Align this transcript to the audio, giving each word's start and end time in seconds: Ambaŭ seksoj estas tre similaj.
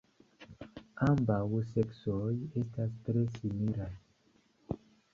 Ambaŭ 1.07 1.43
seksoj 1.75 2.33
estas 2.65 2.99
tre 3.11 3.25
similaj. 3.39 3.95